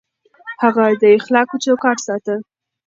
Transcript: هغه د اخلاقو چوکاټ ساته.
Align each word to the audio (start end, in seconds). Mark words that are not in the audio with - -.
هغه 0.63 0.83
د 1.01 1.03
اخلاقو 1.17 1.55
چوکاټ 1.63 1.97
ساته. 2.07 2.35